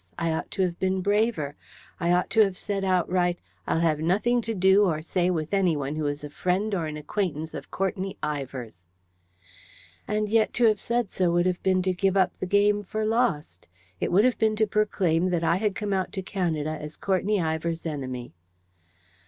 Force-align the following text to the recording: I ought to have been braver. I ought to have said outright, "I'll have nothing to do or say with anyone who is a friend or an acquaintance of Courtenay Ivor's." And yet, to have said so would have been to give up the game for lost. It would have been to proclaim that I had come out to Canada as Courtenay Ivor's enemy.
I 0.17 0.31
ought 0.31 0.49
to 0.49 0.63
have 0.63 0.79
been 0.79 1.01
braver. 1.03 1.55
I 1.99 2.11
ought 2.11 2.31
to 2.31 2.41
have 2.43 2.57
said 2.57 2.83
outright, 2.83 3.37
"I'll 3.67 3.81
have 3.81 3.99
nothing 3.99 4.41
to 4.41 4.55
do 4.55 4.85
or 4.85 5.03
say 5.03 5.29
with 5.29 5.53
anyone 5.53 5.95
who 5.95 6.07
is 6.07 6.23
a 6.23 6.31
friend 6.31 6.73
or 6.73 6.87
an 6.87 6.97
acquaintance 6.97 7.53
of 7.53 7.69
Courtenay 7.69 8.15
Ivor's." 8.23 8.87
And 10.07 10.27
yet, 10.27 10.53
to 10.53 10.65
have 10.65 10.79
said 10.79 11.11
so 11.11 11.31
would 11.33 11.45
have 11.45 11.61
been 11.61 11.83
to 11.83 11.93
give 11.93 12.17
up 12.17 12.35
the 12.39 12.47
game 12.47 12.81
for 12.81 13.05
lost. 13.05 13.67
It 13.99 14.11
would 14.11 14.25
have 14.25 14.39
been 14.39 14.55
to 14.55 14.65
proclaim 14.65 15.29
that 15.29 15.43
I 15.43 15.57
had 15.57 15.75
come 15.75 15.93
out 15.93 16.11
to 16.13 16.23
Canada 16.23 16.71
as 16.81 16.97
Courtenay 16.97 17.39
Ivor's 17.39 17.85
enemy. 17.85 18.33